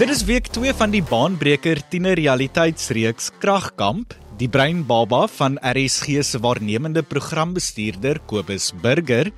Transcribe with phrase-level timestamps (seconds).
[0.00, 4.14] Dit is week 2 van die baanbreker tienerrealiteitsreeks Kragkamp.
[4.40, 9.28] Die breinbaba van RSG se waarnemende programbestuurder Kobus Burger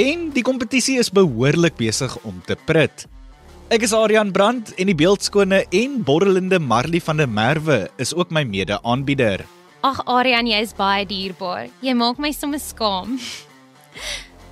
[0.00, 3.04] en die kompetisie is behoorlik besig om te prit.
[3.68, 8.32] Ek is Adrian Brandt en die beeldskone en borrelende Marley van der Merwe is ook
[8.32, 9.44] my mede-aanbieder.
[9.84, 11.68] Ag Adrian, jy is baie dierbaar.
[11.84, 13.18] Jy maak my sommer skaam.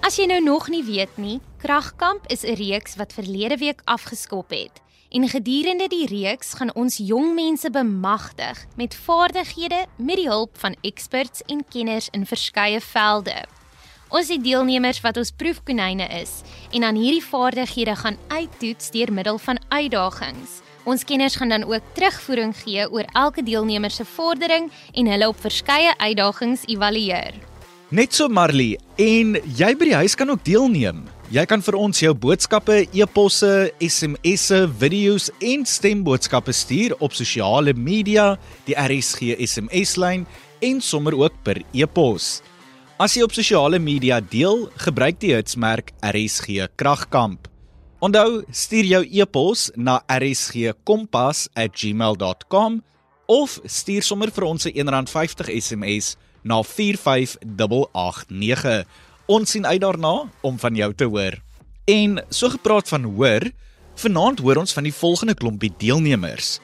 [0.04, 4.52] As jy nou nog nie weet nie, Kragkamp is 'n reeks wat verlede week afgeskop
[4.52, 4.83] het.
[5.14, 10.74] En gedurende die reeks gaan ons jong mense bemagtig met vaardighede met die hulp van
[10.82, 13.36] experts en kenners in verskeie velde.
[14.10, 16.42] Ons het deelnemers wat ons proefkonyne is
[16.74, 20.60] en aan hierdie vaardighede gaan uittoets deur middel van uitdagings.
[20.82, 25.38] Ons kenners gaan dan ook terugvoering gee oor elke deelnemer se vordering en hulle op
[25.38, 27.38] verskeie uitdagings evalueer.
[27.88, 31.06] Net so Marley, en jy by die huis kan ook deelneem.
[31.32, 38.36] Jy kan vir ons jou boodskappe, e-posse, SMS'e, video's en stemboodskappe stuur op sosiale media,
[38.66, 40.26] die RSG SMS-lyn
[40.68, 42.42] en sommer ook per e-pos.
[43.00, 47.48] As jy op sosiale media deel, gebruik die hitsmerk RSG Kragkamp.
[48.04, 52.84] Onthou, stuur jou e-pos na rsgkompas@gmail.com
[53.32, 58.84] of stuur sommer vir ons 'n R1.50 SMS na 45889.
[59.24, 61.38] Ons sien uit daarna om van jou te hoor.
[61.88, 63.46] En so gepraat van hoor,
[63.96, 66.58] vanaand hoor ons van die volgende klompie deelnemers.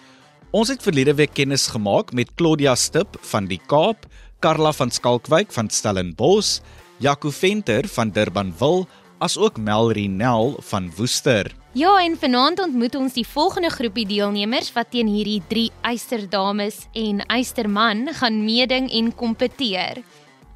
[0.53, 4.05] Ons het verlede week kennis gemaak met Claudia Stip van die Kaap,
[4.45, 6.61] Karla van Skalkwyk van Stellenbosch,
[7.01, 8.85] Jaco Venter van Durbanville,
[9.25, 11.49] asook Melrie Nel van Woester.
[11.73, 17.25] Ja, en vanaand ontmoet ons die volgende groepie deelnemers wat teen hierdie drie eysterdames en
[17.29, 20.05] eysterman gaan meeding en kompeteer.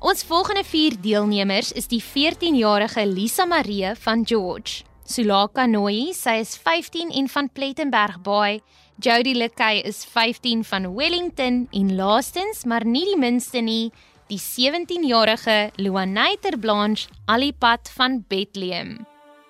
[0.04, 6.50] Ons volgende 4 deelnemers is die 14-jarige Lisa Marie van George, Sulaka Noi, sy is
[6.60, 8.58] 15 en van Plettenberg Bay,
[9.00, 13.94] Jody Lekay is 15 van Wellington en laastens, maar nie die minste nie,
[14.28, 18.98] die 17-jarige Luanaiter Blanche Alipad van Bethlehem.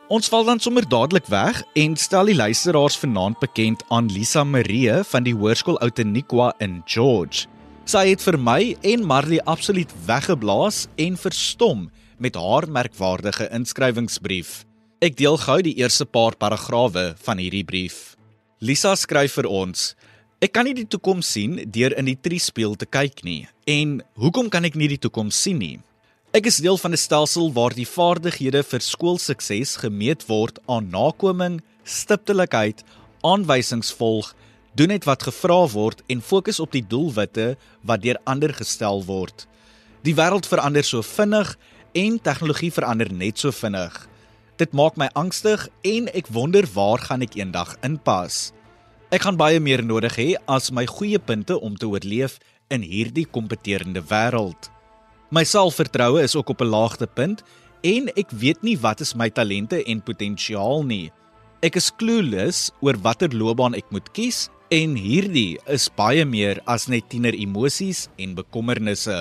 [0.06, 5.03] Ons val dan sommer dadelik weg en stel die luisteraars vanaand bekend aan Lisa Marie
[5.10, 7.48] van die Hoërskool Outeniqua in George.
[7.84, 11.83] Sy het vir my en Marley absoluut weggeblaas en verstom
[12.17, 14.62] met haar merkwaardige inskrywingsbrief.
[15.05, 18.15] Ek deel gou die eerste paar paragrawe van hierdie brief.
[18.65, 19.91] Lisa skryf vir ons:
[20.41, 23.44] Ek kan nie die toekoms sien deur in die triespieël te kyk nie.
[23.69, 25.77] En hoekom kan ek nie die toekoms sien nie?
[26.33, 31.61] Ek is deel van 'n stelsel waar die vaardighede vir skoolsukses gemeet word aan nakoming,
[31.84, 32.81] stiptelikheid,
[33.21, 34.33] aanwysings volg,
[34.75, 37.55] doen net wat gevra word en fokus op die doelwitte
[37.87, 39.47] wat deur ander gestel word.
[40.03, 41.55] Die wêreld verander so vinnig
[41.95, 43.95] en tegnologie verander net so vinnig.
[44.59, 48.51] Dit maak my angstig en ek wonder waar gaan ek eendag inpas.
[49.15, 52.41] Ek gaan baie meer nodig hê as my goeie punte om te oorleef
[52.75, 54.71] in hierdie kompeterende wêreld.
[55.31, 57.43] My selfvertroue is ook op 'n laagtepunt
[57.83, 61.12] en ek weet nie wat is my talente en potensiaal nie.
[61.62, 66.86] Ek is clueless oor watter loopbaan ek moet kies en hierdie is baie meer as
[66.88, 69.19] net tiener emosies en bekommernisse.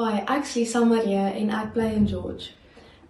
[0.00, 2.54] Hi, ek is Lisa Marie en ek bly in George.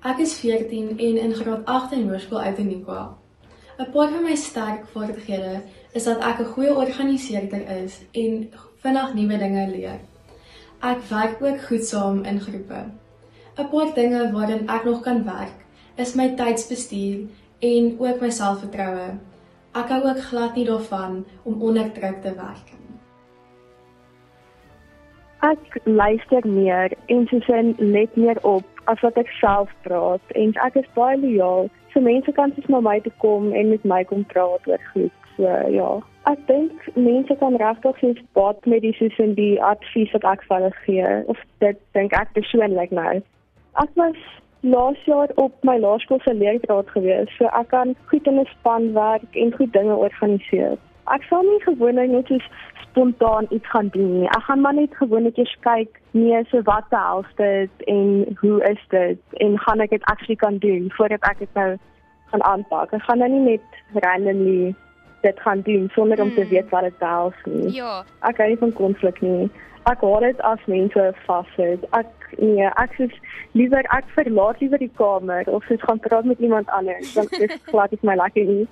[0.02, 3.14] Ek is 14 en in graad 8 in Hoërskool Outeniqua.
[3.78, 5.62] 'n Paar van my sterk vaardighede
[5.94, 8.50] is dat ek 'n goeie organiseerder is en
[8.82, 10.00] vinnig nuwe dinge leer.
[10.82, 12.90] Ek werk ook goed saam in groepe.
[13.58, 15.58] 'n Paar dinge waarin ek nog kan werk
[15.96, 17.28] is my tydsbestuur
[17.60, 19.29] en ook my selfvertroue.
[19.72, 22.96] Ek hou ook glad nie daarvan om onder druk te werk nie.
[25.40, 30.80] Ek luister meer en sosin let meer op as wat ek self praat en ek
[30.82, 31.70] is baie lojaal.
[31.92, 35.30] So mense kan soos na my toe kom en met my kom praat oor goed.
[35.36, 35.88] So ja.
[36.26, 40.42] Ek dink mense kan regtig sien baat met die soos in die advies wat ek
[40.48, 43.22] vir hulle gee of dit dink ek persoonlik nou.
[43.78, 44.18] Ek was
[44.60, 48.92] laas jaar op my laerskool se leerraad gewees, so ek kan goed in 'n span
[48.92, 50.76] werk en goed dinge organiseer.
[51.14, 52.38] Ek sal nie gewoonlik net so
[52.90, 54.28] spontaan iets gaan doen nie.
[54.28, 58.82] Ek gaan maar net gewoonlik eers kyk, nee, so wat behels dit en hoe is
[58.88, 61.76] dit en gaan ek dit actually kan doen voordat ek dit nou
[62.30, 62.92] gaan aanpak.
[62.92, 64.74] Ek gaan nou nie net randomly
[65.22, 66.50] dit gaan doen sonder om te hmm.
[66.50, 67.74] weet wat dit behels nie.
[67.74, 68.04] Ja.
[68.20, 69.50] Ek hou nie van konflik nie.
[69.90, 71.86] Ek hoor dit as mense vassit.
[71.98, 73.08] Ek nee, ek sê
[73.58, 77.56] liewer ek verlaat liewer die kamer of sies gaan praat met iemand anders dan dis
[77.70, 78.68] glad is my lekker nie.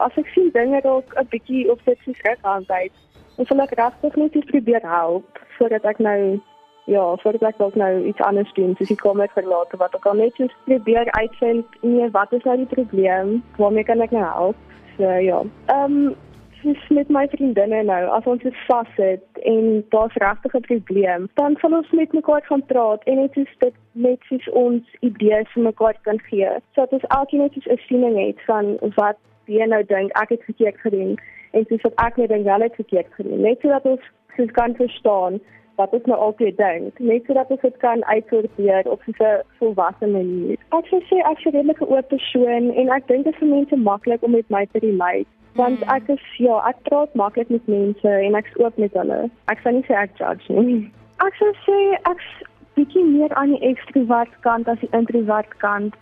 [0.00, 2.94] As ek sien dinge dalk 'n bietjie of dit se skrik aanwys,
[3.36, 6.40] dan sal ek regtig net probeer help sodat ek nou
[6.86, 10.06] ja, sodat ek dalk nou iets anders doen, soos die kamer verlaat of wat ook
[10.06, 13.42] al net so probeer uitvind nee, wat is nou die probleem?
[13.60, 14.56] Waarmee kan ek nou help?
[14.96, 15.42] So ja.
[15.66, 16.14] Ehm um,
[16.62, 21.56] soos met my vriendinne nou, as ons dit vassit en daar's regtig 'n probleem, dan
[21.60, 25.62] sal ons met mekaar gaan praat en net soos dit net soos ons idees vir
[25.62, 26.48] mekaar kan gee.
[26.74, 30.78] Sodat ons elkeen net 'n siening het van wat jy nou dink ek het verkeerd
[30.80, 31.18] gedoen
[31.50, 33.40] en soos wat ek net dink wel het verkeerd gedoen.
[33.40, 34.00] Net sodat ons
[34.36, 35.40] soos kan verstaan
[35.76, 40.56] wat ons nou altyd dink, net sodat ons dit kan uitsorteer op 'n volwasse manier.
[40.70, 43.48] Ek sou sê ek is 'n redelike oop persoon en ek dink dit is vir
[43.48, 45.26] mense maklik om met my te relate
[45.58, 45.90] want mm.
[45.96, 49.20] ek is ja, ek praat maklik met mense en ek's oop met hulle.
[49.52, 50.80] Ek sal nie sê ek judge nie.
[51.26, 51.76] Ek sou sê
[52.10, 52.30] ek's
[52.74, 55.94] bietjie meer aan die ekstrovert kant as die introvert kant.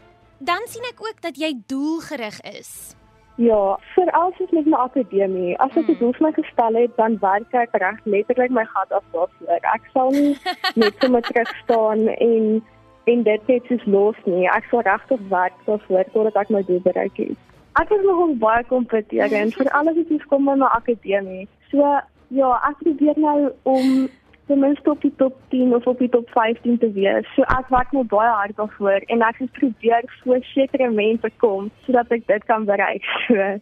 [0.49, 2.97] Dan sien ek ook dat jy doelgerig is.
[3.41, 5.58] Ja, vir alsoos met my akademie.
[5.64, 5.99] As ek 'n hmm.
[6.00, 9.61] doel vir my gestel het, dan werk ek reg letterlik my gat af daarvoor.
[9.75, 10.37] Ek sal nie
[10.81, 12.62] net so met terug staan en
[13.05, 14.49] en dit net soos los nie.
[14.49, 17.50] Ek sal regtig werk daarvoor totdat ek my doel bereik het.
[17.78, 21.46] Ek is nog baie kompeterend vir alles wat iets kom in my akademie.
[21.70, 21.87] So
[22.34, 24.08] ja, ek probeer nou om
[24.50, 27.26] ten minste op die top 10 of op die top 15 te wees.
[27.37, 32.11] So ek werk nou baie hard daarvoor en ek probeer so sekere mense kom sodat
[32.11, 33.06] ek dit kan bereik.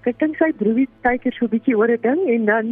[0.00, 2.68] So ek dink sy broer kyk er so 'n bietjie oor 'n ding en dan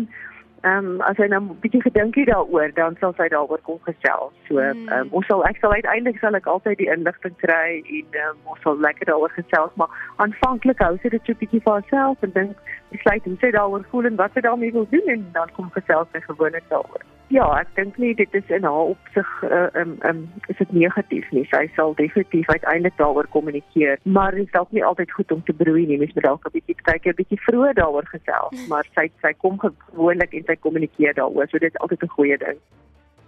[0.63, 3.79] ehm um, as hy nou 'n bietjie gedink het daaroor, dan sal sy daaroor kom
[3.83, 4.33] gesels.
[4.49, 8.07] So ehm um, ons sal ek sal uiteindelik sal ek altyd die inligting kry en
[8.11, 11.63] ehm um, ons sal lekker daaroor gesels, maar aanvanklik hou sy dit so 'n bietjie
[11.63, 12.57] vir haarself en dink
[12.91, 16.11] besluit hoe sy daaroor voel en wat sy daarmee wil doen en dan kom gesels
[16.13, 17.07] sy gewoonlik daaroor.
[17.29, 21.27] Ja, ek dink nie dit is in haar opsig uh, um um is dit negatief
[21.37, 21.45] nie.
[21.51, 25.53] Sy sal definitief uiteindelik daaroor kommunikeer, maar dit is dalk nie altyd goed om te
[25.53, 25.99] broei nie.
[26.01, 29.61] Mens moet dalk 'n bietjie kyk 'n bietjie vroeër daaroor gesels, maar sy sy kom
[29.61, 31.49] gewoonlik en sy kommunikeer daaroor.
[31.53, 32.59] So dit is altyd 'n goeie ding.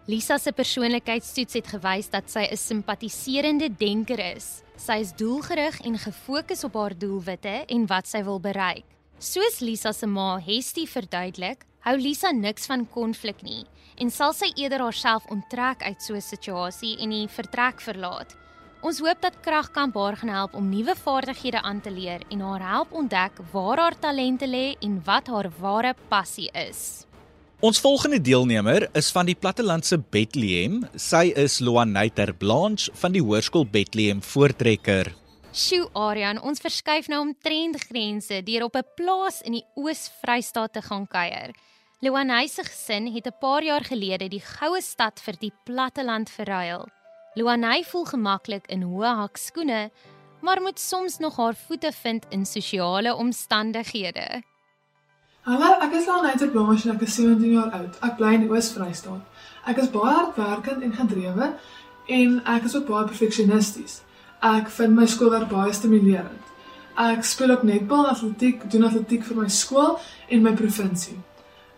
[0.06, 4.64] Lisa se persoonlikheidstoets het gewys dat sy 'n simpatiserende denker is.
[4.76, 8.84] Sy is doelgerig en gefokus op haar doelwitte en wat sy wil bereik.
[9.18, 13.64] Soos Lisa se ma Hestie verduidelik, hou Lisa niks van konflik nie
[14.00, 18.36] en sal sy eerder haarself onttrek uit so 'n situasie en die vertrek verlaat.
[18.80, 22.62] Ons hoop dat Kragkamp haar gaan help om nuwe vaardighede aan te leer en haar
[22.64, 27.04] help ontdek waar haar talente lê en wat haar ware passie is.
[27.60, 30.86] Ons volgende deelnemer is van die Plattelandse Bethlehem.
[30.96, 35.12] Sy is Loaneiter Blanche van die Hoërskool Bethlehem Voortrekker.
[35.52, 40.82] Sjoe Aryan, ons verskuif nou omtrent grense deur op 'n plaas in die Oos-Vrystaat te
[40.82, 41.52] gaan kuier.
[42.02, 46.88] Luanay se gesin het 'n paar jaar gelede die goue stad vir die platteland verruil.
[47.34, 49.90] Luanay voel gemaklik in hoë hakskoene,
[50.40, 54.42] maar moet soms nog haar voete vind in sosiale omstandighede.
[55.40, 57.98] Hallo, ek is Luanay Blanche en ek is 17 jaar oud.
[58.00, 59.22] Ek bly in Oos-Vrystaat.
[59.66, 61.52] Ek is baie hardwerkend en gedrewe
[62.06, 64.02] en ek is ook baie perfeksionisties.
[64.40, 66.44] Ek vind my skoolwerk baie stimulerend.
[66.96, 69.98] Ek speel ook netbal, atletiek, doen atletiek vir my skool
[70.28, 71.18] en my provinsie.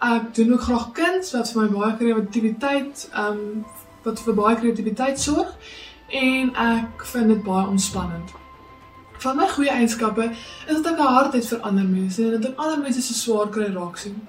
[0.02, 3.64] Ek doen ook graag kuns wat vir my baie kreatiwiteit, ehm um,
[4.02, 5.50] wat vir baie kreatiwiteit sorg
[6.20, 8.32] en ek vind dit baie ontspannend.
[9.22, 12.50] Van my goeie eienskappe is dat ek 'n hart het vir ander mense en dat
[12.50, 14.28] ek ander mense se swaar kry raak sien.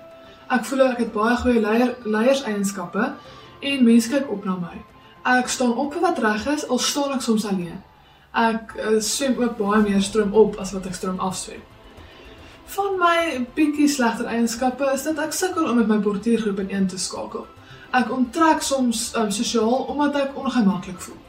[0.50, 3.14] Ek voel ek het baie goeie leier leierseienskappe
[3.62, 4.78] en mense kyk op na my.
[5.40, 7.82] Ek staan op vir wat reg is al staan ek soms alleen
[8.34, 11.62] ek uh, swem ook baie meer stroom op as wat ek stroom afswem.
[12.66, 16.88] Van my bietjie slegter eienskappe is dat ek sukkel om met my portuïergroep in een
[16.88, 17.46] te skakel.
[17.92, 21.20] Ek onttrek soms um, sosiaal omdat ek ongemaklik voel.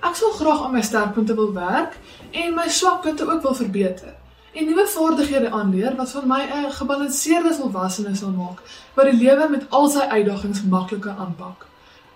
[0.00, 1.98] Ek sou graag aan my sterkpunte wil werk
[2.30, 4.14] en my swakpunte ook wil verbeter
[4.58, 8.62] en nuwe vaardighede aanleer wat van my 'n gebalanseerde volwassene sal maak
[8.94, 11.66] wat die lewe met al sy uitdagings makliker aanpak.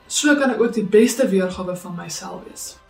[0.06, 2.81] So kan ek ook die beste weergawe van myself wees.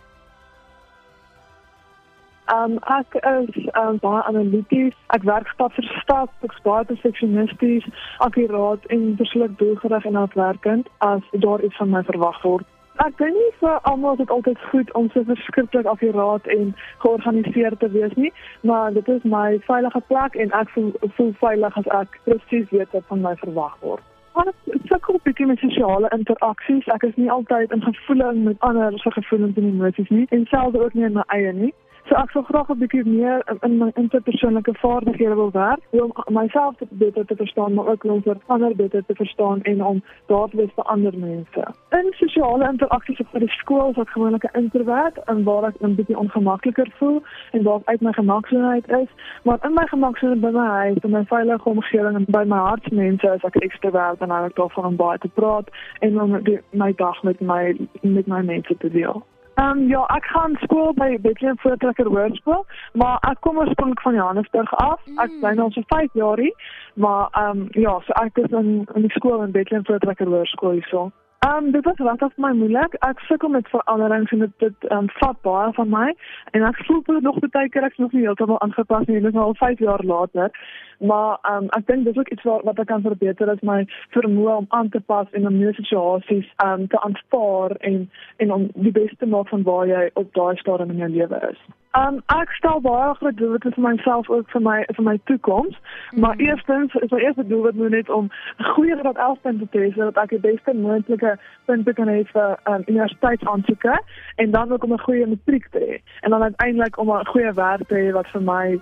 [2.51, 4.93] Um ek is um baie analities.
[5.15, 7.87] Ek werk stap vir stap, ek's baie perfeksionisties,
[8.19, 12.65] akkuraat en besluit doelgerig en hardwerkend as daar iets van my verwag word.
[13.01, 17.79] Ek dink nie vir almal is dit altyd goed om so verskriklik akkuraat en georganiseerd
[17.79, 21.87] te wees nie, maar dit is my veilige plek en ek voel, voel veilig as
[22.01, 24.03] ek presies weet wat van my verwag word.
[24.33, 24.53] Ek
[24.89, 26.87] sukkel met sosiale interaksies.
[26.93, 30.77] Ek is nie altyd in gevoeling met ander se gevoelens en emosies nie en selfs
[30.77, 31.73] ook nie in my eie nie.
[32.09, 36.75] So ek sou graag 'n bietjie meer in my interpersoonlike vaardighede wil werk om myself
[36.77, 40.49] te beter te verstaan, maar ook om vir ander beter te verstaan en om daar
[40.49, 41.63] te wees vir ander mense.
[41.89, 46.17] In sosiale interaksies op die skool ek gewoonlik 'n introvert en waar ek 'n bietjie
[46.17, 49.09] ongemakliker voel en waar ek uit my gemaklikheid is,
[49.43, 53.27] maar in my gemaklikheid by my huis, in my veilige omgewing en by my hartsmense
[53.27, 55.69] is ek ekstrovert en ek hou daarvan om baie te praat
[55.99, 59.23] en om die, my dag met my met my mense te deel.
[59.55, 62.63] Ehm um, ja, ek gaan skool by Bethlehem Voortrekker Hoërskool,
[62.97, 65.01] maar ek kom oorspronklik van Johannesburg af.
[65.17, 65.39] Ek Mm.
[65.39, 66.55] bly nou so 5 jaar hier,
[66.93, 70.71] maar ehm um, ja, so ek is in in die skool in Bethlehem Voortrekker Hoërskool
[70.71, 71.11] hierso.
[71.43, 72.93] Ehm um, dit was regtig my moeilik.
[72.93, 76.13] Ek sukkel met veranderings en dit dit ehm um, vat baie van my
[76.51, 79.19] en ek voel dit nog baie keer ek's nog nie heeltemal aangepas nie.
[79.19, 80.51] Dit is nou al 5 jaar later.
[80.99, 83.83] Maar ehm um, ek dink dis ook iets wat wat ek kan verbeter is my
[84.15, 88.53] vermoë om aan te pas en om nuwe situasies ehm um, te aanvaar en en
[88.53, 91.59] om die beste te maak van waar jy op daai stadium in jou lewe is.
[91.93, 95.75] Um ek stel baie groot doelwitte vir myself ook vir my vir my toekoms.
[95.77, 96.19] Mm.
[96.23, 98.31] Maar eerstens is my eerste doelwit moet net om
[98.73, 101.32] goeie graad 11 punte te hê sodat ek die beste moontlike
[101.65, 103.99] punte kan hê vir um, universiteitsaansoeke
[104.35, 106.01] en dan ook om 'n goeie matriek te hê.
[106.21, 108.79] En dan uiteindelik om 'n goeie werk te hê wat vir my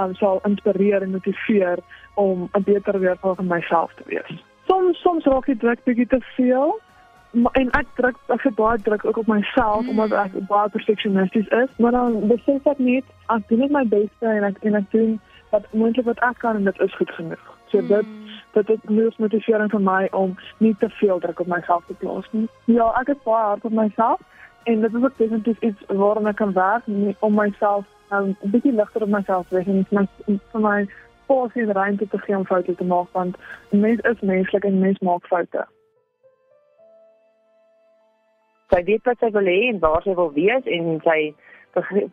[0.00, 1.78] um, sal inspireer en motiveer
[2.14, 4.44] om 'n beter weergawe van myself te wees.
[4.66, 6.80] Soms soms raak die druk bietjie te veel
[7.34, 9.88] en ek druk ek het baie druk ook op myself mm.
[9.88, 14.46] omdat ek baie perfeksionisties is maar dan besef ek net ek doen my beste en
[14.50, 15.16] ek en ek doen
[15.50, 17.90] wat moontlik wat ek kan en dit is goed genoeg so mm.
[18.54, 22.28] Dit is genoeg motivering vir my om nie te veel druk op myself te plaas
[22.30, 22.48] nie.
[22.64, 24.20] Ja ek is baie hard op myself
[24.64, 28.50] en dit is ook definitief iets waaraan ek kan werk nie, om myself um, 'n
[28.50, 30.06] bietjie ligter op myself te wees en my
[30.52, 30.86] vir my
[31.24, 33.36] spasie en ruimte te gee om foute te maak want
[33.70, 35.66] mens is menslik en mens maak foute.
[38.72, 41.34] Sy weet wat sy wil hê en waar sy wil wees en sy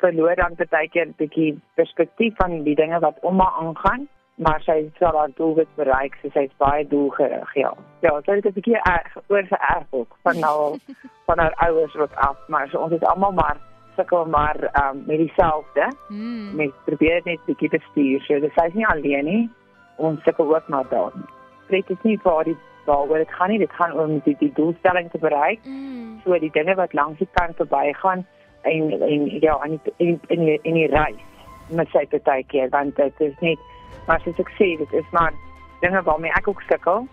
[0.01, 4.61] verloor dan baie keer 'n bietjie perspektief van die dinge wat om haar aangaan maar
[4.65, 7.73] sy sal haar doelwit bereik so sy's baie doelgerig ja.
[8.01, 8.79] Ja sy het 'n bietjie
[9.27, 10.79] oor geërf ook van nou
[11.25, 12.37] van haar ouers wat af.
[12.47, 13.57] Maar so, ons is almal maar
[13.95, 16.55] sukkel maar um, met dieselfde Mm.
[16.55, 19.49] met probeer net bietjie bestuur so dis sy's nie alleen nie.
[19.97, 21.25] Ons sukkel ook maar daarin
[21.65, 23.59] spreek is nie vir die waaroor dit gaan nie.
[23.59, 25.59] Dit gaan om die, die doelstelling te bereik.
[25.65, 26.21] Mm.
[26.23, 28.25] so die dinge wat langs die kant verbygaan
[28.61, 31.21] en en ja in die, in in die, in die reis
[31.69, 33.59] met sy partykeer want dit is net
[34.07, 35.33] maar soos ek sê dit is maar
[35.81, 37.07] dinge waarmee ek ook sukkel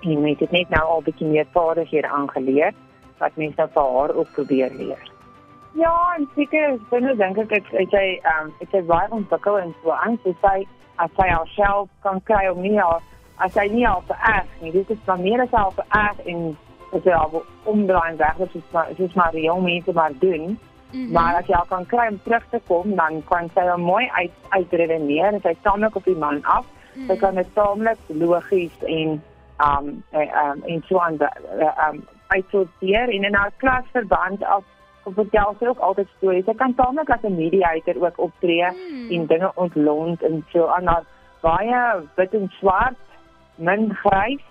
[0.00, 2.72] en mens het net nou al 'n bietjie meer vaardighede aangeleer
[3.18, 5.04] wat mense nou vir haar ook probeer leer.
[5.72, 9.74] Ja, en seker binne dink ek ek ek sy ehm ek sy baie ontwikkel en
[9.82, 13.02] so aan so sy as sy haarself kan kry om nie haar
[13.44, 14.72] as sy nie al vererg nie.
[14.72, 16.56] Dit is van meer as al vererg en
[16.92, 20.12] dit is al omdraai en weg, dit is maar dit is maar jong mense maar
[20.20, 20.58] doen.
[20.90, 21.06] Mhm.
[21.06, 21.12] Mm.
[21.12, 24.08] Maar as jy al kan kry om terug te kom, dan kan sy hom mooi
[24.12, 26.64] uit uitredeneer en sy taamlik op die man af.
[26.94, 27.06] Mm.
[27.06, 29.22] Sy kan dit taamlik logies en
[29.58, 31.18] um en um en so aan
[31.88, 34.64] um uitsorteer en in haar klasverband af
[35.14, 36.44] vertel sy ook altyd stories.
[36.44, 39.10] Sy kan taamlik as 'n mediator ook optree Mm.
[39.10, 41.04] en dinge ontlont en so aan haar
[41.40, 42.98] baie wit en swart,
[43.56, 44.42] min grys.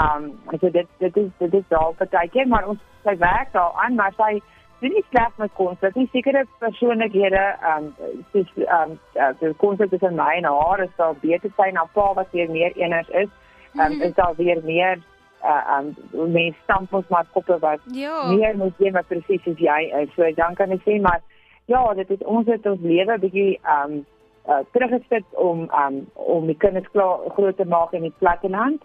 [0.00, 4.12] Um so dit dit is dit is daar partykeer maar ons sy werk daaraan maar
[4.16, 4.42] sy
[4.80, 7.86] doen nie slegs met kons, dit is sekere persoonlikhede um
[8.32, 11.88] soos um uh, die konsep tussen my en haar is daar beter sy en haar
[11.94, 13.28] pa wat weer meer eeners is.
[13.76, 14.02] Um Mhm.
[14.02, 14.98] is daar weer meer
[15.44, 15.94] uh um
[16.32, 18.26] mense stamp ons maar koppe wat Ja.
[18.32, 20.08] meer moet jy maar presies soos jy is.
[20.16, 21.20] So dan kan ek sê maar
[21.66, 24.04] ja, dit is ons het ons lewe bietjie um
[24.48, 28.82] uh, teruggesit om um om die kinders klaar groot te maak in die platteland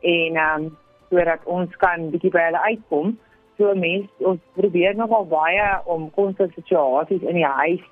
[0.00, 0.76] en um
[1.10, 3.18] sodat ons kan bietjie by hulle uitkom.
[3.62, 7.82] So mense ons probeer nogal baie om konstant situasies in die huis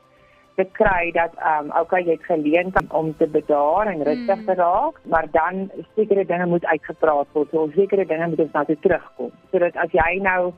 [0.58, 4.46] te kry dat um okay jy het geleen kan om te bedaar en rustig Mm.
[4.48, 7.50] te raak, maar dan sekere dinge moet uitgepraat word.
[7.50, 9.30] So sekere dinge moet ons na toe terugkom.
[9.52, 10.52] Sodat as jy nou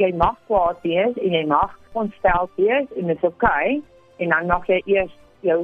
[0.00, 3.82] jy mag kwaad wees en jy mag ontstel wees en dit is okay
[4.16, 5.12] en dan mag jy eers
[5.44, 5.60] jou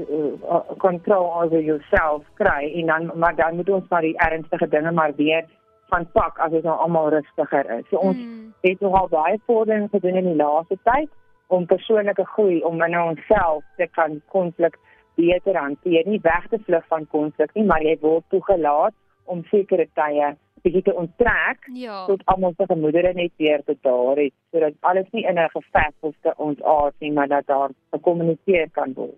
[0.76, 4.92] kontrole uh, oor jouself kry en dan maar dan moet ons maar die ernstige dinge
[4.92, 5.48] maar weer
[5.90, 7.84] van pak as dit nou almal rustiger is.
[7.90, 8.52] So ons Mm.
[8.62, 11.08] het nogal baie vordering gedoen in die laaste tyd
[11.46, 14.78] om persoonlike groei om in onsself te kan konflik
[15.16, 18.94] beter hanteer, nie weg te vlug van konflik nie, maar jy word toegelaat
[19.24, 22.06] om sekere tye bietjie te onttrek Ja.
[22.06, 26.14] tot almal se gemoedere net weer bedaar het sodat alles nie in 'n geveg of
[26.22, 29.16] te ontaard nie, maar dat daar gekommuniseer kan word.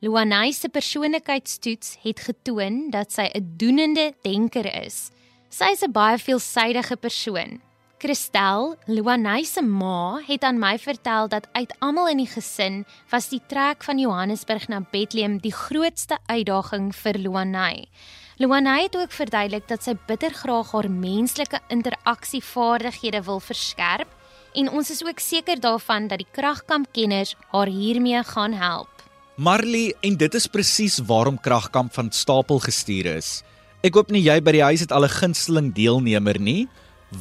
[0.00, 5.10] Luanay se persoonlikheidstoets het getoon dat sy 'n doenende denker is.
[5.54, 7.60] Sy is 'n baie veelsidige persoon.
[8.02, 13.28] Christel, Luanay se ma, het aan my vertel dat uit almal in die gesin was
[13.28, 17.86] die trek van Johannesburg na Bethlehem die grootste uitdaging vir Luanay.
[18.38, 24.10] Luanay het ook verduidelik dat sy bitter graag haar menslike interaksievaardighede wil verskerp
[24.54, 28.90] en ons is ook seker daarvan dat die kragkampkenners haar hiermee gaan help.
[29.36, 33.42] Marley, en dit is presies waarom Kragkamp van stapel gestuur is.
[33.84, 36.68] Ek hoop nie jy by die huis het al 'n gunsteling deelnemer nie,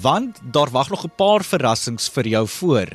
[0.01, 2.87] want daar wag nog 'n paar verrassings vir jou voor.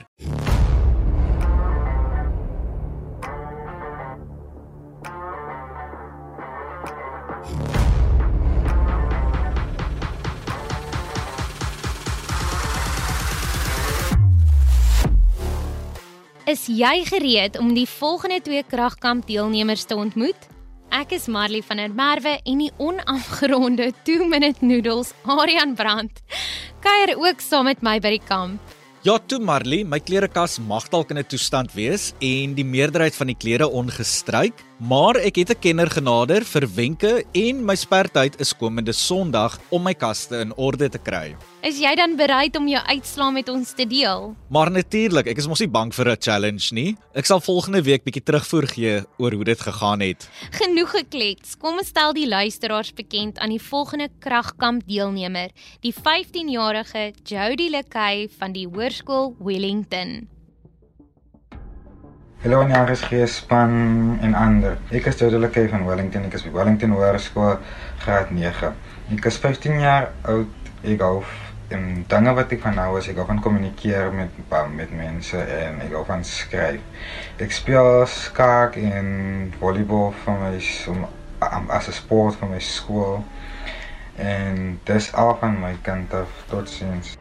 [16.46, 20.57] Is jy gereed om die volgende twee kragkamp deelnemers te ontmoet?
[20.88, 26.22] Ek is Marley van der Merwe en die onafgeronde 2 minute noodles Arian Brandt
[26.80, 28.62] kuier ook saam met my by die kamp.
[29.04, 33.26] Ja, toe Marley, my klerekas mag dalk in 'n toestand wees en die meerderheid van
[33.26, 38.56] die klere ongestryk, maar ek het 'n kenner genader vir wenke en my spertyd is
[38.56, 41.36] komende Sondag om my kaste in orde te kry.
[41.62, 44.36] Is jy dan bereid om jou uitslaa met ons te deel?
[44.48, 46.96] Maar natuurlik, ek is mos nie bang vir 'n challenge nie.
[47.14, 50.28] Ek sal volgende week bietjie terugvoer gee oor hoe dit gegaan het.
[50.50, 51.56] Genoeg geklets.
[51.56, 58.28] Kom ons stel die luisteraars bekend aan die volgende kragkamp deelnemer, die 15-jarige Jody Lekay
[58.38, 60.37] van die Hoërskool Wellington.
[62.38, 63.72] Hallo aan die RSG span
[64.22, 64.76] en ander.
[64.94, 66.28] Ek is Jody Lekay van Wellington.
[66.28, 67.56] Ek is by Wellington Hoërskool
[68.04, 68.68] graad 9.
[69.16, 70.68] Ek is 15 jaar oud.
[70.86, 71.24] Ek hou
[71.74, 74.38] en dinge wat ek van nou is, ek hou van kommunikeer met
[74.76, 77.10] met mense en ek hou van skryf.
[77.42, 79.10] Ek speel skaak en
[79.58, 81.08] volleybal vir my som
[81.42, 83.18] as 'n sport vir my skool.
[84.14, 87.18] En dis al van my kant af totsiens.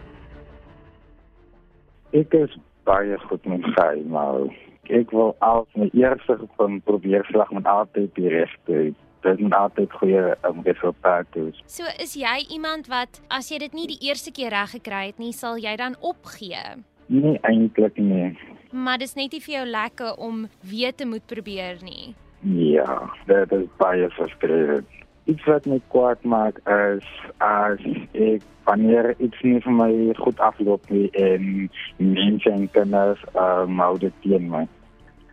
[2.13, 2.53] Ek is
[2.85, 4.45] baie goed met sy, maar
[4.93, 9.91] ek wil al my eerste van probeer slag met altyd die regte dit moet altyd
[9.91, 11.63] goeie um, resultate hê.
[11.71, 15.21] So is jy iemand wat as jy dit nie die eerste keer reg gekry het
[15.21, 16.63] nie, sal jy dan opgee?
[17.07, 18.35] Nee, eintlik nie.
[18.71, 22.13] Maar dis net nie vir jou lekker om weer te moet probeer nie.
[22.43, 24.87] Ja, dit is baie frustrerend.
[25.27, 27.07] Iets wat my kwaad maak is
[27.43, 27.81] as
[28.15, 33.97] ek wanneer iets nie vir my goed afloop nie en mense en kinders um, hou
[33.99, 34.63] dit teen my.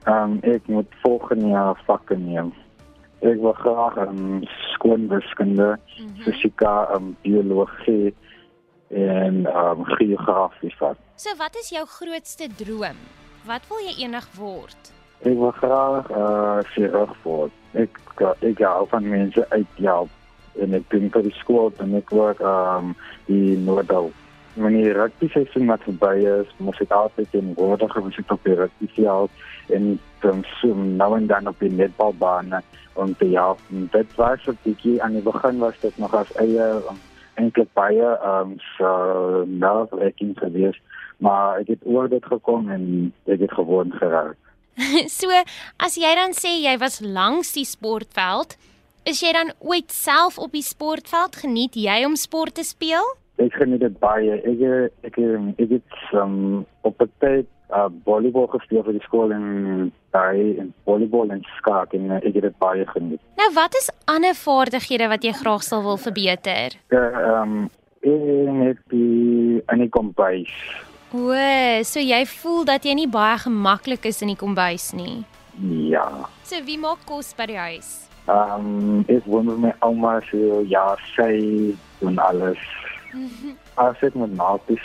[0.04, 2.52] Um, ek moet volgende jaar vakke neem
[3.24, 4.42] ek wil graag in um,
[4.74, 6.22] skoonwiskunde, mm -hmm.
[6.22, 8.14] fisika, um, biologie
[8.88, 10.96] en um, geografie vat.
[11.14, 12.98] So wat is jou grootste droom?
[13.44, 14.92] Wat wil jy eendag word?
[15.20, 17.52] Ek wil graag uh chirurg word.
[17.72, 17.98] Ek
[18.40, 20.10] ek hou van mense uithelp
[20.60, 22.94] en ek dink dat die skool en ek werk um
[23.26, 24.12] die Noordal
[24.54, 28.54] wanneer die rugby seisoen wat verby is, moet ek altyd in woorde gewees op die
[28.54, 29.30] rugby veld
[29.74, 32.52] en dan so nou en dan op die netbalbaan
[32.94, 33.30] om te.
[33.34, 37.00] En dit was 'n bietjie aan die begin was dit nog as eie um,
[37.34, 40.78] eintlik baie um so nou werking gewees,
[41.16, 44.36] maar ek het oor dit gekom en ek het gewoon geraak.
[45.18, 45.30] so
[45.76, 48.56] as jy dan sê jy was langs die sportveld,
[49.04, 53.04] is jy dan ooit self op die sportveld geniet jy om sport te speel?
[53.42, 54.38] Ek geniet dit baie.
[54.46, 54.62] Ek
[55.02, 55.18] ek
[55.58, 60.72] ek, het um, op 'n tyd uh volleybal gespeel vir die skool en daai en
[60.84, 63.20] volleybal en skaak en uh, ek het dit baie geniet.
[63.40, 66.76] Nou wat is ander vaardighede wat jy graag sal wil verbeter?
[66.88, 67.70] Ehm um,
[68.04, 70.52] en ek die in die kombuis.
[71.14, 71.30] O,
[71.86, 75.24] so jy voel dat jy nie baie gemaklik is in die kombuis nie.
[75.62, 76.28] Ja.
[76.42, 77.92] So wie maak kos by die huis?
[78.26, 82.60] Ehm um, ek woon met my ouma so ja, sy doen alles.
[83.86, 84.36] As ek met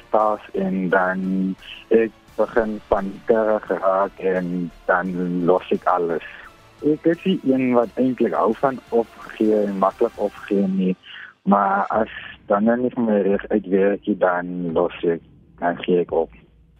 [0.09, 1.55] pas en dan
[1.89, 5.13] ek begin van terre geraak en dan
[5.45, 6.25] los ek alles.
[6.87, 10.95] Ek is nie een wat eintlik hou van opgee en maklik opgee nie,
[11.43, 12.11] maar as
[12.47, 15.25] dan net nie meer reg uitwerk nie, dan los ek
[15.59, 16.31] en gee ek op.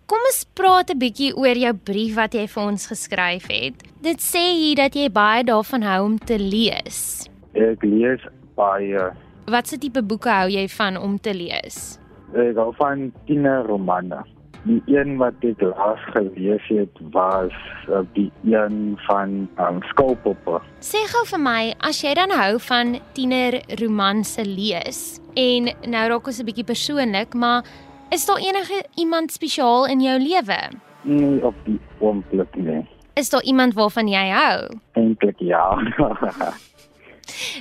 [0.09, 3.75] Kom ons praat 'n bietjie oor jou brief wat jy vir ons geskryf het.
[4.01, 7.29] Dit sê hier dat jy baie daarvan hou om te lees.
[7.53, 8.23] Ek lees
[8.55, 9.12] baie.
[9.49, 11.97] Watse tipe boeke hou jy van om te lees?
[12.38, 14.21] Ek hou van tienerromane.
[14.67, 17.55] Die een wat ek laas gelees het was
[17.88, 20.59] uh, die een van um, Skoolpoppe.
[20.83, 26.27] Sê gou vir my, as jy dan hou van tiener romanse lees en nou raak
[26.27, 27.63] ons 'n bietjie persoonlik, maar
[28.12, 30.59] is daar enige iemand spesiaal in jou lewe?
[31.01, 32.83] Nee, op die oomblik nie.
[33.15, 34.79] Is daar iemand waarvan jy hou?
[34.93, 35.77] Eintlik ja.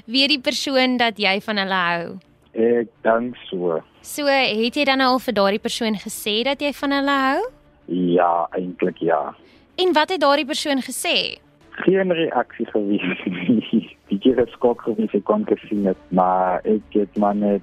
[0.06, 2.16] Wie die persoon dat jy van hulle hou?
[2.58, 3.78] Ek dink so.
[4.02, 7.42] So, het jy dan al vir daardie persoon gesê dat jy van hulle hou?
[7.88, 9.34] Ja, eintlik ja.
[9.78, 11.38] En wat het daardie persoon gesê?
[11.70, 13.96] Geen reaksie gewees nie.
[14.08, 17.62] Die keer het skok gewees ek kon gesien het, maar ek het maar net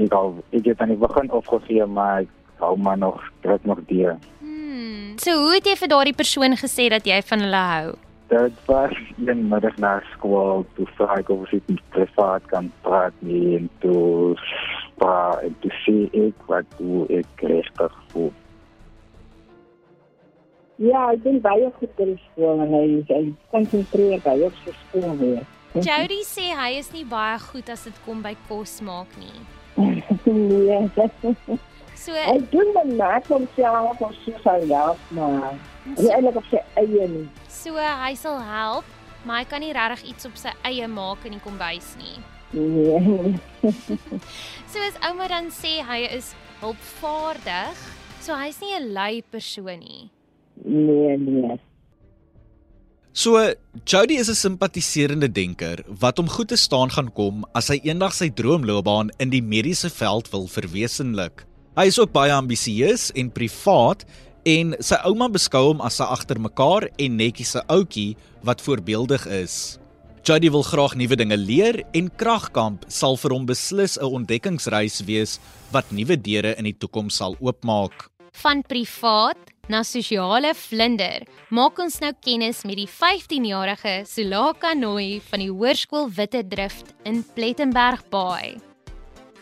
[0.00, 2.30] ek al ek het aan die begin opgegee, maar ek
[2.64, 4.08] hou maar nog druk nog die.
[4.40, 5.18] Hmm.
[5.20, 7.90] So, hoe het jy vir daardie persoon gesê dat jy van hulle hou?
[8.30, 8.94] Dit was
[9.26, 13.64] een middag na skool, toe vra ek of ek met privaat kan praat nie en
[13.82, 14.36] toe
[15.00, 18.30] vra en toe sê ek wat hoe ek regtig voel.
[20.78, 24.76] Ja, ek ben baie goed by die skool en hy hy konsentreer baie op sy
[24.84, 25.42] skool weer.
[25.74, 29.42] Jody sê hy is nie baie goed as dit kom by kos maak nie.
[30.24, 31.58] nee.
[31.98, 34.86] so Hy doen dan net homself of so sou ja,
[35.18, 35.58] maar
[35.98, 37.26] nie eintlik op sy eie nie.
[37.60, 38.84] So hy sal help,
[39.24, 42.16] maar hy kan nie regtig iets op sy eie maak in die kombuis nie.
[42.56, 43.36] Nee.
[44.70, 47.78] So as ouma dan sê hy is hulpvaardig,
[48.22, 50.10] so hy's nie 'n lui persoon nie.
[50.62, 51.58] Nee, nee.
[53.12, 53.34] So
[53.84, 58.14] Jody is 'n simpatiserende denker wat hom goed te staan gaan kom as hy eendag
[58.14, 61.44] sy droomloopbaan in die mediese veld wil verwesenlik.
[61.76, 64.06] Hy is ook baie ambisieus en privaat
[64.44, 69.78] en sy ouma beskou hom as 'n agtermekaar en netjiese ouetjie wat voorbeeldig is.
[70.22, 75.40] Jody wil graag nuwe dinge leer en Kragkamp sal vir hom beslis 'n ontdekkingsreis wees
[75.72, 78.10] wat nuwe deure in die toekoms sal oopmaak.
[78.32, 85.38] Van privaat na sosiale vlinder, maak ons nou kennis met die 15-jarige Sulaka Nooi van
[85.38, 88.58] die Hoërskool Witte Drift in Plettenberg Baai.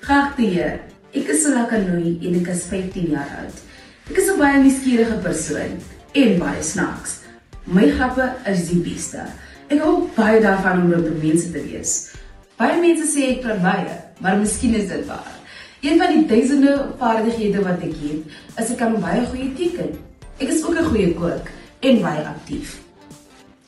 [0.00, 0.80] Geagte heer,
[1.12, 3.67] ek is Solaka Nui en ek is 15 jaar oud.
[4.08, 5.72] Ek is 'n baie nuuskierige persoon
[6.12, 7.20] en baie snaaks.
[7.64, 9.20] My grappe is die beste.
[9.68, 12.14] Ek hou baie daarvan om met mense te wees.
[12.56, 15.34] Baie mense sê ek praat baie, maar miskien is dit waar.
[15.82, 19.92] Een van die duisende vaardighede wat ek het, is ek kan baie goeie teken.
[20.40, 22.78] Ek is ook 'n goeie kook en baie aktief.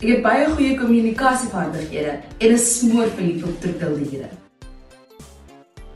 [0.00, 4.28] Ek het baie goeie kommunikasievaardighede en is smoor verlief op troeteldiere.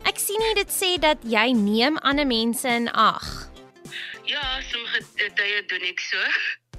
[0.04, 3.43] Ek sien nie dit sê dat jy neem ander mense in ag.
[4.24, 5.02] Ja, sommige
[5.36, 6.20] tye doen ek so.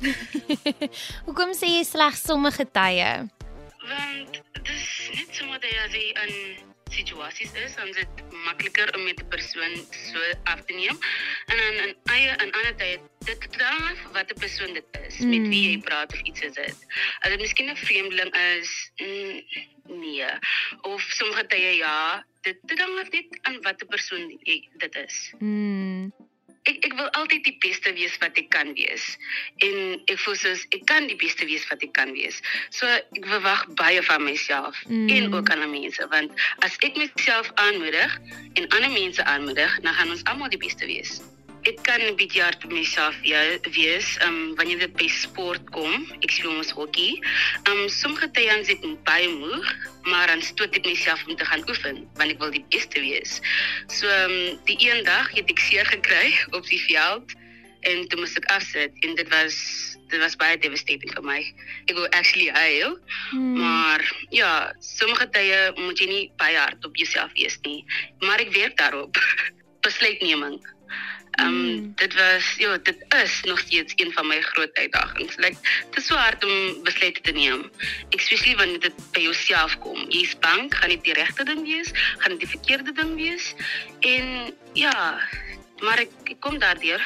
[1.27, 3.09] Hoekom sê jy slegs sommige tye?
[3.85, 6.33] Want dis net sommer dat jy in
[6.95, 10.97] situasies is, dan is dit makliker om met 'n persoon so af te neem.
[11.51, 15.29] En dan in eie in ander tye dit dan wat 'n persoon dit is, mm.
[15.29, 15.49] met Mm.
[15.49, 16.77] wie jy praat of iets is dit.
[17.21, 19.41] As dit miskien 'n vreemdeling is, mm,
[20.01, 20.29] nee.
[20.81, 24.39] Of sommige tye ja, dit dit hang net aan wat 'n persoon
[24.77, 25.33] dit is.
[25.37, 26.13] Hmm.
[26.69, 29.05] Ek ek wil altyd die beste wees wat ek kan wees.
[29.65, 32.41] En ek voel soos ek kan die beste wees wat ek kan wees.
[32.69, 35.09] So ek verwag baie van myself Mm.
[35.09, 36.31] en ook aan mense want
[36.65, 38.19] as ek myself aanmoedig
[38.53, 41.21] en ander mense aanmoedig, dan gaan ons almal die beste wees.
[41.65, 43.15] Ek kan 'n bietjie hard op myself
[43.73, 46.05] wees, um wanneer dit by sport kom.
[46.21, 47.17] Ek speel mos hokkie.
[47.71, 49.71] Um sommige tye dan sit ek baie moeg,
[50.05, 53.41] maar dan stoot ek myself om te gaan oefen want ek wil die beste wees.
[53.89, 57.33] So um die een dag het ek seer gekry op die veld
[57.89, 59.57] en toe moes ek afsit en dit was
[60.13, 61.41] dit was baie devastating vir my.
[61.89, 62.93] Ek wou actually huil.
[63.31, 63.57] Hmm.
[63.57, 64.53] Maar ja,
[64.85, 67.81] sommige tye moet jy nie baie hard op jouself wees nie,
[68.21, 69.17] maar ek werk daarop.
[69.85, 70.61] Besluitneming.
[71.35, 71.91] Ehm um, Mm.
[71.95, 75.35] dit was ja, dit is nog steeds een van my groot uitdagings.
[75.35, 75.57] Like
[75.89, 77.71] dit is so hard om besluite te neem.
[78.09, 80.05] Especially wanneer dit by jouself kom.
[80.09, 83.53] Jy's bang, gaan dit die regte ding wees, gaan dit die verkeerde ding wees?
[83.99, 85.19] En ja,
[85.79, 87.03] maar ek, ek kom daardeur.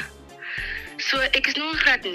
[0.99, 2.11] So ek is nou in graad 9.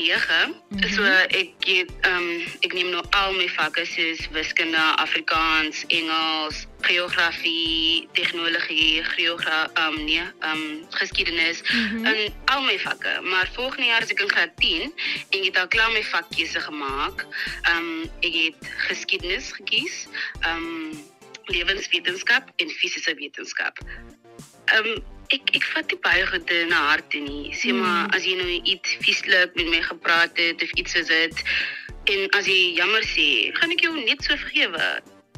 [0.68, 0.92] Mm -hmm.
[0.92, 6.66] So ek het ehm um, ek neem nou al my vakke soos wiskunde, Afrikaans, Engels,
[6.80, 12.04] geografie, tegnologie, geogra ehm um, nee, ehm um, geskiedenis mm -hmm.
[12.04, 13.20] en al my vakke.
[13.22, 14.82] Maar volgende jaar is ek in graad 10
[15.30, 17.26] en ek het al klaar my vakkeuse gemaak.
[17.62, 20.06] Ehm um, ek het geskiedenis gekies,
[20.40, 21.12] ehm um,
[21.44, 23.78] lewenswetenskap en fisiese wetenskap.
[24.64, 27.54] Ehm um, ek ek vat nie baie goed na harte nie.
[27.56, 31.44] Sê maar as jy nou iets vieslik met my gepraat het of iets soos dit
[32.12, 34.88] en as jy jammer sê, gaan ek jou net so vergewe.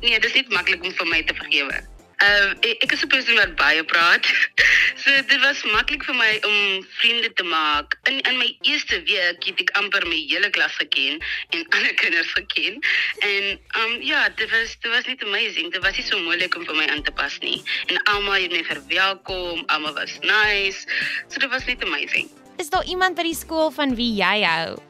[0.02, 1.78] Nee, dis nie maklik om vir my te vergewe.
[2.16, 4.24] Uh ek, ek is 'n persoon wat baie praat.
[5.02, 6.56] so dit was maklik vir my om
[7.00, 7.98] vriende te maak.
[8.08, 11.20] In in my eerste week het ek amper my hele klas geken
[11.52, 12.80] en ander kinders geken.
[13.20, 15.68] En um ja, dit was dit was net amazing.
[15.72, 17.60] Dit was nie so moeilik om vir my aan te pas nie.
[17.92, 20.88] En almal het my verwelkom, almal was nice.
[21.28, 22.32] So dit was net amazing.
[22.56, 24.80] Is daar iemand by die skool van wie jy hou?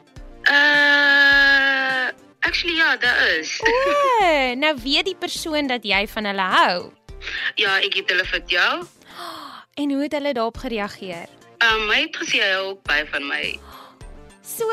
[0.47, 2.07] Uh
[2.47, 3.59] actually ja, daar is.
[3.59, 6.79] O, nou weet die persoon dat jy van hulle hou.
[7.55, 8.87] Ja, ek het hulle vertel.
[9.77, 11.27] En hoe het hulle daarop gereageer?
[11.61, 13.59] Um hy het gesê hy hou baie van my.
[14.57, 14.63] So,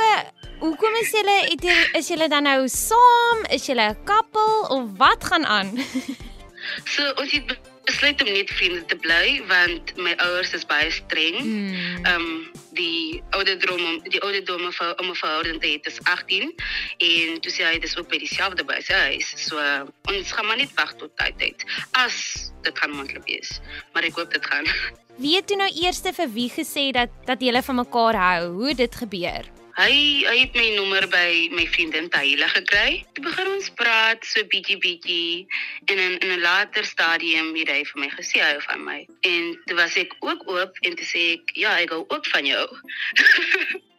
[0.61, 3.45] hoekom is julle het julle- is julle dan nou saam?
[3.51, 5.73] Is julle 'n koppel of wat gaan aan?
[6.95, 10.91] So ons het be- besluit om net vriende te bly want my ouers is baie
[10.91, 11.37] streng.
[11.41, 12.05] Hmm.
[12.05, 16.55] Ehm um, die ouderdom om die ouderdom om 'n verhouding te hê is 18
[16.99, 19.33] en toe sê hy dis ook by dieselfde by sy huis.
[19.47, 23.61] So uh, ons gaan maar net wag tot tyd uit as dit gaan moontlik wees.
[23.93, 24.67] Maar ek hoop dit gaan.
[25.17, 28.49] Wie het nou eers vir wie gesê dat dat julle van mekaar hou?
[28.61, 29.54] Hoe dit gebeur?
[29.75, 33.01] Hy hy het my nommer by my vriendin Taila gekry.
[33.17, 35.49] Toe begin ons praat so bietjie bietjie
[35.91, 39.01] en in in 'n later stadium het hy vir my gesê hy hou van my.
[39.27, 42.47] En toe was ek ook oop en toe sê ek ja, ek hou ook van
[42.47, 42.67] jou.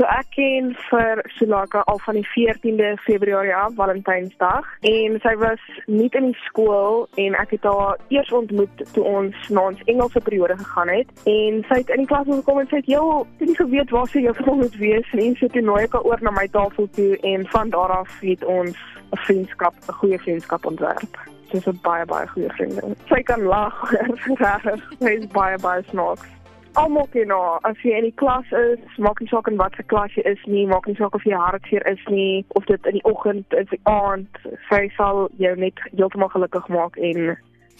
[0.00, 5.60] So ek ken vir Sulaka al van die 14de Februarie af, Valentynsdag, en sy was
[5.92, 10.22] nie in die skool en ek het haar eers ontmoet toe ons na ons Engelse
[10.24, 13.12] periode gegaan het en sy het in die klas gekom en sy het heel
[13.44, 15.34] nie geweet waar sy juffrou moet wees nie.
[15.36, 18.16] Sy het toe nooi ek haar oor na my tafel toe en van daar af
[18.24, 18.72] het ons
[19.12, 21.12] 'n vriendskap, 'n goeie vriendskap ontwerp.
[21.52, 22.96] Sy's 'n baie baie goeie vriendin.
[23.12, 23.76] Sy kan lag,
[24.48, 24.80] regtig.
[24.98, 26.39] Sy is baie baie snaaks
[26.74, 27.58] almal ken haar.
[27.66, 30.66] As jy in die klas is, maak nie saak in watter klas jy is nie,
[30.70, 33.80] maak nie saak of jy hartseer is nie of dit in die oggend is, die
[33.90, 37.34] aand, sy sal jou net heeltemal gelukkig maak en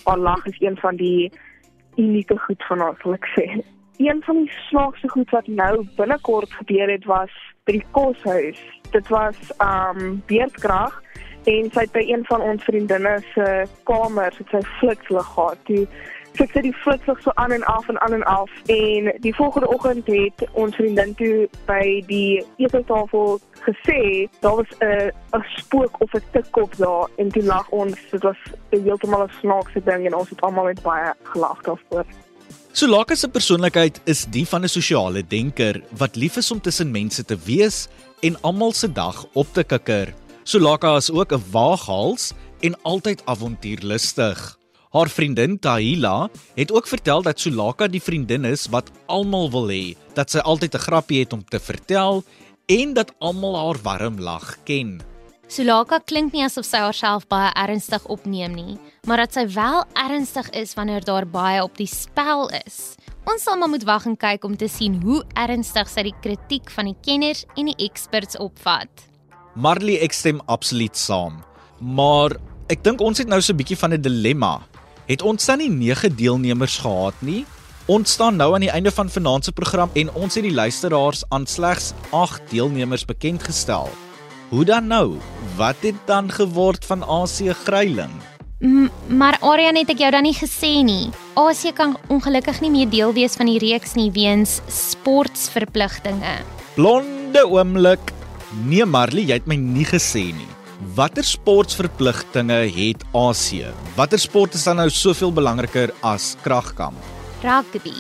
[0.07, 1.31] haar lag is een van die
[1.99, 3.47] unieke goed van haar, sal ek sê.
[4.01, 7.33] Een van die snaakste goed wat nou binnekort gebeur het was
[7.69, 8.61] by die koshuis.
[8.95, 10.97] Dit was um beerdkrag
[11.49, 13.45] en sy het by een van ons vriendinne se
[13.89, 15.75] kamers het sy flitslig gehad.
[16.31, 19.35] Die sit sy die flitslig so aan en af en aan en af en die
[19.35, 26.01] volgende oggend het ons vriendin toe by die eetetafel gesê daar was 'n 'n spook
[26.01, 28.41] of 'n tikkop daar en toe lag ons dit was
[28.71, 32.07] heeltemal 'n snaakse ding en ons het almal net baie gelag daaroor.
[32.73, 37.25] Sulaka se persoonlikheid is die van 'n sosiale denker wat lief is om tussen mense
[37.25, 37.89] te wees
[38.21, 40.15] en almal se dag op te kikker.
[40.43, 44.60] Sulaka is ook 'n waaghals en altyd avontuurlustig.
[44.91, 49.95] Haar vriendin Tahila het ook vertel dat Sulaka die vriendin is wat almal wil hê,
[50.19, 52.25] dat sy altyd 'n grappie het om te vertel
[52.67, 54.99] en dat almal haar warm lag ken.
[55.47, 60.51] Sulaka klink nie asof sy haarself baie ernstig opneem nie, maar dat sy wel ernstig
[60.51, 62.97] is wanneer daar baie op die spel is.
[63.27, 66.71] Ons sal maar moet wag en kyk om te sien hoe ernstig sy die kritiek
[66.71, 68.91] van die kenners en die experts opvat.
[69.55, 71.45] Marley ek stem absoluut saam.
[71.81, 72.37] Maar
[72.69, 74.70] ek dink ons het nou so 'n bietjie van 'n dilemma.
[75.11, 77.41] Het ons dan nie 9 deelnemers gehad nie?
[77.91, 81.25] Ons staan nou aan die einde van vanaand se program en ons het die luisteraars
[81.35, 83.91] aan slegs 8 deelnemers bekend gestel.
[84.53, 85.17] Hoe dan nou?
[85.57, 88.15] Wat het dan geword van AC Gryiling?
[88.61, 91.11] M maar Arian het ek jou dan nie gesê nie.
[91.35, 96.39] AC kan ongelukkig nie meer deel wees van die reeks nie weens sportverpligtinge.
[96.79, 98.15] Blonde oomblik.
[98.63, 100.51] Nee Marley, jy het my nie gesê nie.
[100.81, 103.67] Watter sportverpligtinge het AC?
[103.97, 106.97] Watter sport is dan nou soveel belangriker as kragkamp?
[107.45, 107.93] Rugby.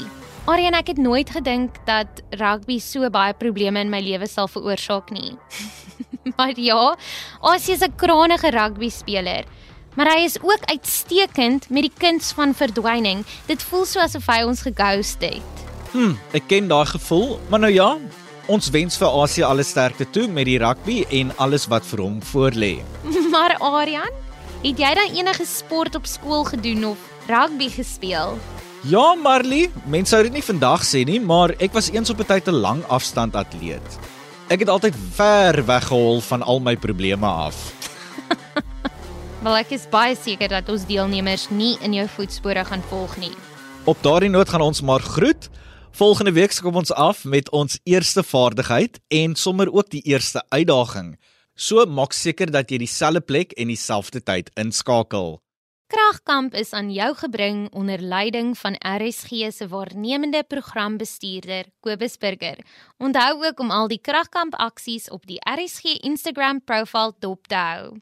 [0.48, 5.12] Arian, ek het nooit gedink dat rugby so baie probleme in my lewe sal veroorsaak
[5.12, 5.36] nie.
[6.38, 6.96] maar ja,
[7.44, 9.44] AC is 'n krangige rugby speler.
[9.94, 13.26] Maar hy is ook uitstekend met die kuns van verdwyning.
[13.46, 15.52] Dit voel so asof hy ons geghost het.
[15.92, 17.98] Hm, ek ken daai gevoel, maar nou ja,
[18.50, 22.18] ons wens vir AC alle sterkte toe met die rugby en alles wat vir hom
[22.32, 22.72] voorlê.
[23.34, 24.16] maar Arian,
[24.64, 28.34] het jy dan enige sport op skool gedoen of rugby gespeel?
[28.90, 32.26] Ja, Marley, mense sou dit nie vandag sê nie, maar ek was eens op 'n
[32.26, 33.98] tyd 'n lang afstand atleet.
[34.48, 37.54] Ek het altyd ver weggehol van al my probleme af.
[39.44, 43.32] Wel ek is baie seker dat ons deelnemers nie in jou voetspore gaan volg nie.
[43.84, 45.50] Op daardie noot gaan ons maar groet.
[45.90, 51.18] Volgende week kom ons af met ons eerste vaardigheid en sommer ook die eerste uitdaging.
[51.54, 55.40] So maak seker dat jy dieselfde plek en dieselfde tyd inskakel.
[55.90, 62.62] Kragkamp is aan jou gebring onder leiding van RSG se waarnemende programbestuurder Kobus Burger.
[62.98, 67.98] Onthou ook om al die Kragkamp aksies op die RSG Instagram profiel dop te hou.